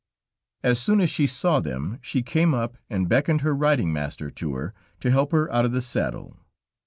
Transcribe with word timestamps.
As 0.63 0.79
soon 0.79 0.99
as 0.99 1.11
she 1.11 1.27
saw 1.27 1.59
them, 1.59 1.99
she 2.01 2.23
came 2.23 2.55
up, 2.55 2.75
and 2.89 3.07
beckoned 3.07 3.41
her 3.41 3.53
riding 3.53 3.93
master 3.93 4.31
to 4.31 4.55
her 4.55 4.73
to 4.99 5.11
help 5.11 5.31
her 5.31 5.47
out 5.51 5.63
of 5.65 5.73
the 5.73 5.81
saddle. 5.83 6.37